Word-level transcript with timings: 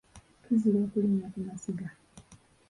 Kizira 0.43 0.77
okulinnya 0.85 1.27
ku 1.33 1.39
masiga. 1.47 1.87